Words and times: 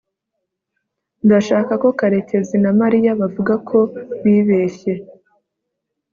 ndashaka 1.25 1.73
ko 1.83 1.87
karekezi 1.99 2.55
na 2.63 2.71
mariya 2.79 3.11
bavuga 3.19 3.53
ko 3.69 3.79
bibeshye 4.23 4.93